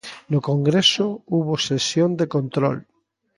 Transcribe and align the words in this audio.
No 0.31 0.39
Congreso 0.49 1.07
houbo 1.31 1.53
sesión 1.67 2.11
de 2.19 2.25
control. 2.35 2.77